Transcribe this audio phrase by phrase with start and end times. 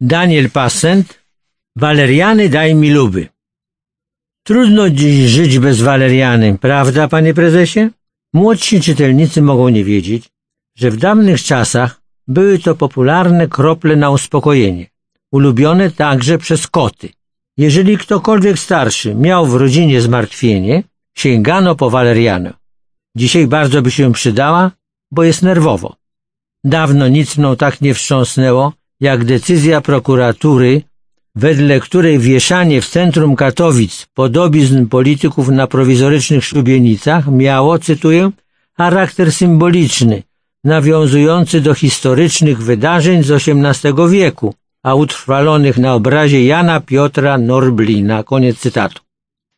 [0.00, 1.20] Daniel Passent
[1.76, 3.28] Waleriany daj mi luby.
[4.46, 7.90] Trudno dziś żyć bez waleriany, prawda, panie prezesie?
[8.34, 10.28] Młodsi czytelnicy mogą nie wiedzieć,
[10.76, 14.86] że w dawnych czasach były to popularne krople na uspokojenie,
[15.32, 17.08] ulubione także przez koty.
[17.56, 20.82] Jeżeli ktokolwiek starszy miał w rodzinie zmartwienie,
[21.16, 22.52] sięgano po walerianę.
[23.16, 24.70] Dzisiaj bardzo by się przydała,
[25.10, 25.99] bo jest nerwowo.
[26.64, 30.82] Dawno nic mną tak nie wstrząsnęło, jak decyzja prokuratury,
[31.34, 38.30] wedle której wieszanie w centrum Katowic podobizn polityków na prowizorycznych szubienicach miało, cytuję,
[38.76, 40.22] charakter symboliczny,
[40.64, 48.22] nawiązujący do historycznych wydarzeń z XVIII wieku, a utrwalonych na obrazie Jana Piotra Norblina.
[48.22, 49.02] Koniec cytatu.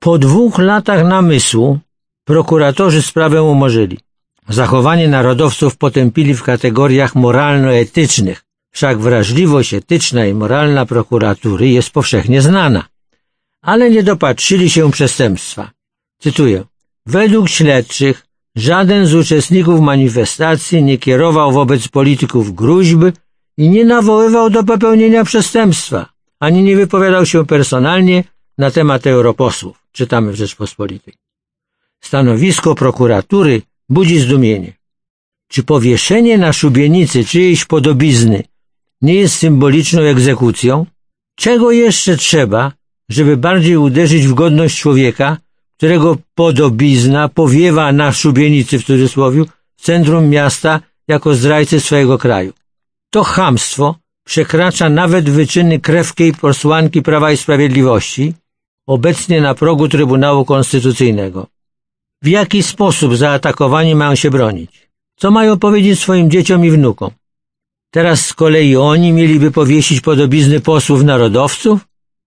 [0.00, 1.78] Po dwóch latach namysłu
[2.24, 3.98] prokuratorzy sprawę umorzyli.
[4.48, 12.84] Zachowanie narodowców potępili w kategoriach moralno-etycznych, wszak wrażliwość etyczna i moralna prokuratury jest powszechnie znana.
[13.62, 15.70] Ale nie dopatrzyli się przestępstwa.
[16.18, 16.64] Cytuję.
[17.06, 23.02] Według śledczych żaden z uczestników manifestacji nie kierował wobec polityków gruźb
[23.56, 26.06] i nie nawoływał do popełnienia przestępstwa,
[26.40, 28.24] ani nie wypowiadał się personalnie
[28.58, 31.14] na temat europosłów, czytamy w Rzeczpospolitej.
[32.00, 34.72] Stanowisko prokuratury budzi zdumienie.
[35.48, 38.42] Czy powieszenie na szubienicy czyjejś podobizny
[39.02, 40.86] nie jest symboliczną egzekucją?
[41.36, 42.72] Czego jeszcze trzeba,
[43.08, 45.36] żeby bardziej uderzyć w godność człowieka,
[45.76, 49.44] którego podobizna powiewa na szubienicy w cudzysłowie
[49.76, 52.52] centrum miasta jako zdrajcy swojego kraju?
[53.10, 58.34] To chamstwo przekracza nawet wyczyny krewkiej posłanki Prawa i Sprawiedliwości,
[58.86, 61.46] obecnie na progu Trybunału Konstytucyjnego.
[62.22, 64.88] W jaki sposób zaatakowani mają się bronić?
[65.16, 67.10] Co mają powiedzieć swoim dzieciom i wnukom?
[67.90, 71.80] Teraz z kolei oni mieliby powiesić podobizny posłów narodowców?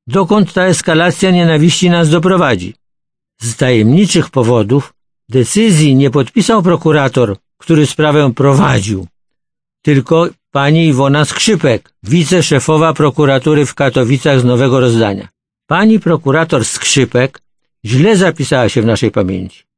[0.08, 2.73] Dokąd ta eskalacja nienawiści nas doprowadzi?
[3.41, 4.94] Z tajemniczych powodów
[5.29, 9.08] decyzji nie podpisał prokurator, który sprawę prowadził,
[9.81, 15.28] tylko pani Iwona Skrzypek, wiceszefowa prokuratury w Katowicach z nowego rozdania.
[15.68, 17.41] Pani prokurator Skrzypek
[17.85, 19.71] źle zapisała się w naszej pamięci.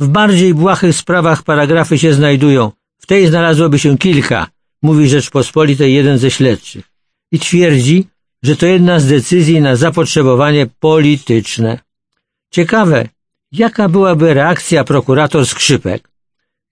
[0.00, 2.72] W bardziej błahych sprawach paragrafy się znajdują.
[2.98, 4.46] W tej znalazłoby się kilka,
[4.82, 6.84] mówi Rzeczpospolitej jeden ze śledczych.
[7.32, 8.06] I twierdzi,
[8.42, 11.78] że to jedna z decyzji na zapotrzebowanie polityczne.
[12.50, 13.08] Ciekawe,
[13.52, 16.08] jaka byłaby reakcja prokurator Skrzypek,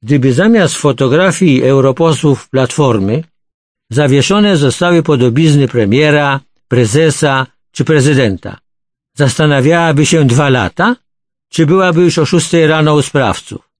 [0.02, 3.24] gdyby zamiast fotografii europosłów Platformy
[3.90, 8.58] zawieszone zostały podobizny premiera, prezesa czy prezydenta.
[9.14, 10.96] Zastanawiałaby się dwa lata?
[11.48, 13.70] Czy byłaby już o szóstej rano u sprawców?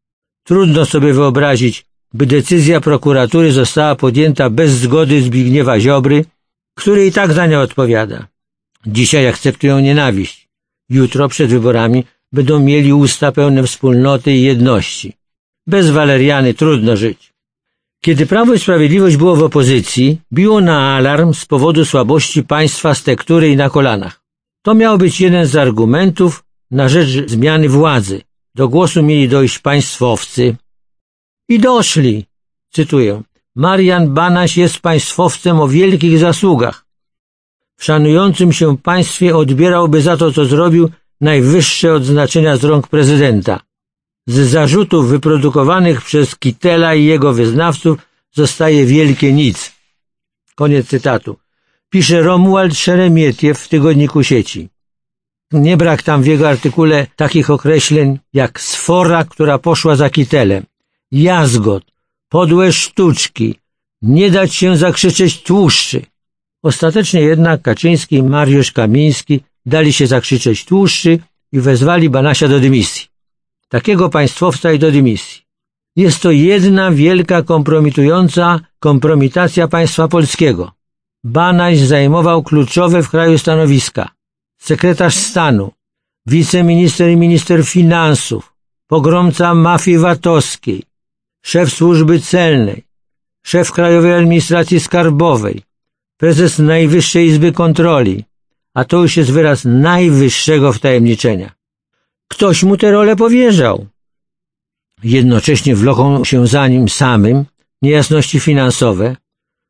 [0.45, 1.85] Trudno sobie wyobrazić,
[2.15, 6.25] by decyzja prokuratury została podjęta bez zgody Zbigniewa Ziobry,
[6.75, 8.27] który i tak za nią odpowiada.
[8.87, 10.49] Dzisiaj akceptują nienawiść.
[10.91, 15.13] Jutro przed wyborami będą mieli usta pełne wspólnoty i jedności.
[15.67, 17.33] Bez Waleriany trudno żyć.
[18.01, 23.03] Kiedy Prawo i Sprawiedliwość było w opozycji, biło na alarm z powodu słabości państwa z
[23.03, 24.21] tektury i na kolanach.
[24.63, 28.23] To miał być jeden z argumentów na rzecz zmiany władzy.
[28.55, 30.57] Do głosu mieli dojść państwowcy.
[31.49, 32.27] I doszli.
[32.71, 33.23] Cytuję.
[33.55, 36.87] Marian Banaś jest państwowcem o wielkich zasługach.
[37.77, 40.91] W szanującym się państwie odbierałby za to, co zrobił,
[41.21, 43.61] najwyższe odznaczenia z rąk prezydenta.
[44.27, 47.99] Z zarzutów wyprodukowanych przez Kitela i jego wyznawców
[48.33, 49.73] zostaje wielkie nic.
[50.55, 51.37] Koniec cytatu.
[51.91, 54.69] Pisze Romuald Szeremietiew w tygodniku sieci.
[55.53, 60.65] Nie brak tam w jego artykule takich określeń jak sfora, która poszła za kitelem,
[61.11, 61.85] jazgot,
[62.29, 63.55] podłe sztuczki,
[64.03, 66.03] nie dać się zakrzyczeć tłuszczy.
[66.63, 71.19] Ostatecznie jednak Kaczyński i Mariusz Kamiński dali się zakrzyczeć tłuszczy
[71.53, 73.07] i wezwali Banasia do dymisji.
[73.69, 75.43] Takiego państwowca i do dymisji.
[75.97, 80.73] Jest to jedna wielka kompromitująca kompromitacja państwa polskiego.
[81.25, 84.16] Banaś zajmował kluczowe w kraju stanowiska
[84.59, 85.73] sekretarz stanu,
[86.27, 88.53] wiceminister i minister finansów,
[88.87, 90.83] pogromca mafii VAT-owskiej,
[91.43, 92.85] szef służby celnej,
[93.43, 95.63] szef Krajowej Administracji Skarbowej,
[96.17, 98.25] prezes Najwyższej Izby Kontroli,
[98.75, 101.53] a to już jest wyraz najwyższego wtajemniczenia.
[102.29, 103.87] Ktoś mu tę rolę powierzał.
[105.03, 107.45] Jednocześnie wloką się za nim samym
[107.83, 109.17] niejasności finansowe,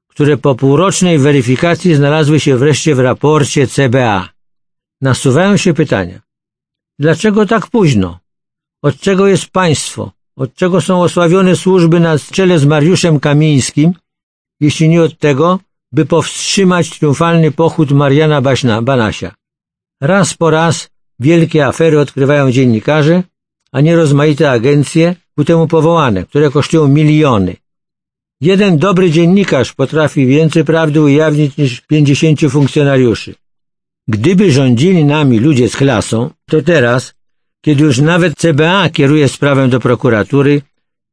[0.08, 4.35] które po półrocznej weryfikacji znalazły się wreszcie w raporcie CBA.
[5.00, 6.20] Nasuwają się pytania.
[6.98, 8.19] Dlaczego tak późno?
[8.82, 10.12] Od czego jest państwo?
[10.37, 13.94] Od czego są osławione służby na czele z Mariuszem Kamińskim
[14.60, 15.58] jeśli nie od tego,
[15.93, 19.34] by powstrzymać triumfalny pochód Mariana Baśna, Banasia.
[20.00, 20.90] Raz po raz
[21.20, 23.22] wielkie afery odkrywają dziennikarze,
[23.72, 27.56] a nie rozmaite agencje ku temu powołane, które kosztują miliony.
[28.40, 33.34] Jeden dobry dziennikarz potrafi więcej prawdy ujawnić niż pięćdziesięciu funkcjonariuszy.
[34.08, 37.14] Gdyby rządzili nami ludzie z klasą, to teraz,
[37.64, 40.62] kiedy już nawet CBA kieruje sprawę do prokuratury,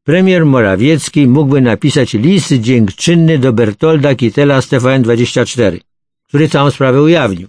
[0.03, 5.79] premier Morawiecki mógłby napisać list dziękczynny do Bertolda Kittela z TVN24,
[6.27, 7.47] który całą sprawę ujawnił.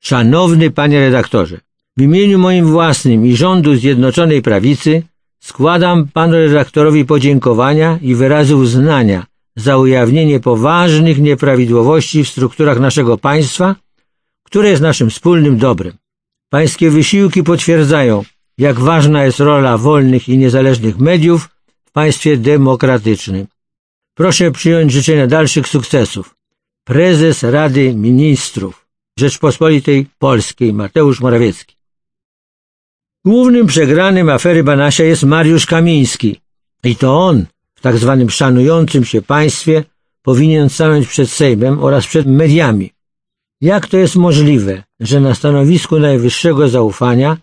[0.00, 1.60] Szanowny panie redaktorze,
[1.96, 5.02] w imieniu moim własnym i rządu Zjednoczonej Prawicy
[5.40, 9.26] składam panu redaktorowi podziękowania i wyrazy uznania
[9.56, 13.76] za ujawnienie poważnych nieprawidłowości w strukturach naszego państwa,
[14.54, 15.92] które jest naszym wspólnym dobrem.
[16.50, 18.24] Pańskie wysiłki potwierdzają,
[18.58, 21.48] jak ważna jest rola wolnych i niezależnych mediów
[21.84, 23.46] w państwie demokratycznym.
[24.14, 26.34] Proszę przyjąć życzenia dalszych sukcesów.
[26.84, 28.86] Prezes Rady Ministrów
[29.18, 31.76] Rzeczpospolitej Polskiej Mateusz Morawiecki.
[33.24, 36.40] Głównym przegranym afery Banasia jest Mariusz Kamiński.
[36.84, 39.84] I to on, w tak zwanym szanującym się państwie,
[40.22, 42.93] powinien stanąć przed Sejmem oraz przed mediami.
[43.60, 47.36] Jak to jest możliwe, że na stanowisku najwyższego zaufania,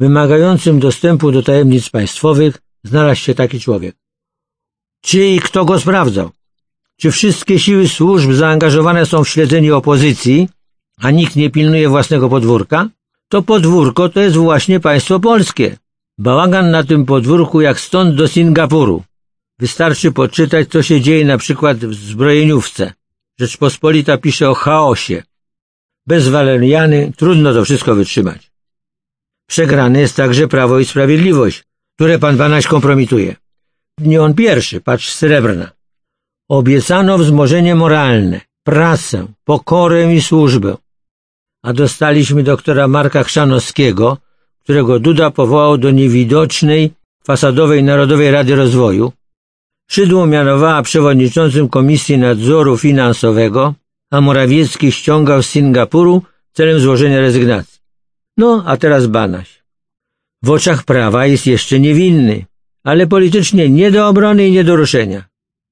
[0.00, 3.96] wymagającym dostępu do tajemnic państwowych, znalazł się taki człowiek?
[5.00, 6.30] Czy i kto go sprawdzał?
[6.96, 10.48] Czy wszystkie siły służb zaangażowane są w śledzenie opozycji,
[10.98, 12.88] a nikt nie pilnuje własnego podwórka?
[13.28, 15.76] To podwórko to jest właśnie państwo polskie.
[16.18, 19.02] Bałagan na tym podwórku jak stąd do Singapuru.
[19.58, 22.92] Wystarczy poczytać, co się dzieje na przykład w zbrojeniówce.
[23.40, 25.22] Rzeczpospolita pisze o chaosie.
[26.06, 28.50] Bez waleriany trudno to wszystko wytrzymać.
[29.48, 31.64] Przegrane jest także Prawo i Sprawiedliwość,
[31.96, 33.36] które pan Banaś kompromituje.
[33.98, 35.70] Nie on pierwszy, patrz srebrna.
[36.48, 40.76] Obiecano wzmożenie moralne, pracę, pokorę i służbę
[41.64, 44.18] a dostaliśmy doktora Marka Chrzanowskiego,
[44.62, 46.92] którego Duda powołał do niewidocznej,
[47.26, 49.12] fasadowej Narodowej Rady Rozwoju.
[49.90, 53.74] Szydło mianowała przewodniczącym Komisji Nadzoru Finansowego,
[54.10, 56.22] a Morawiecki ściągał z Singapuru
[56.52, 57.80] celem złożenia rezygnacji.
[58.36, 59.62] No, a teraz Banaś.
[60.42, 62.44] W oczach prawa jest jeszcze niewinny,
[62.84, 65.24] ale politycznie nie do obrony i nie do ruszenia.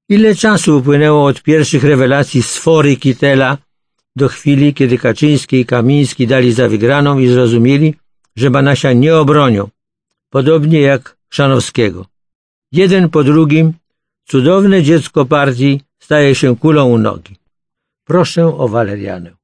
[0.09, 3.59] Ile czasu upłynęło od pierwszych rewelacji sfory Kitela
[4.17, 7.95] do chwili, kiedy Kaczyński i Kamiński dali za wygraną i zrozumieli,
[8.37, 9.69] że Banasia nie obronią,
[10.31, 12.07] podobnie jak Szanowskiego.
[12.73, 13.73] Jeden po drugim
[14.25, 17.42] cudowne dziecko partii staje się kulą u nogi.
[18.05, 19.42] Proszę o walerianę.